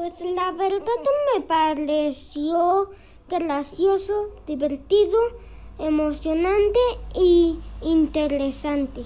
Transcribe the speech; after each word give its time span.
Pues 0.00 0.18
la 0.22 0.50
verdad 0.52 0.86
me 1.34 1.42
pareció 1.42 2.88
gracioso, 3.28 4.30
divertido, 4.46 5.18
emocionante 5.76 6.80
y 7.14 7.62
interesante. 7.82 9.02